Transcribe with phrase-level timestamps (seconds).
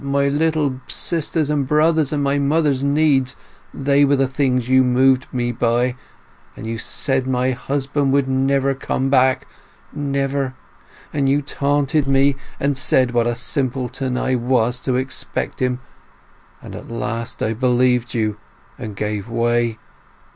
[0.03, 5.51] My little sisters and brothers and my mother's needs—they were the things you moved me
[5.51, 5.95] by...
[6.57, 10.55] and you said my husband would never come back—never;
[11.13, 15.81] and you taunted me, and said what a simpleton I was to expect him!...
[16.63, 18.37] And at last I believed you
[18.79, 19.77] and gave way!...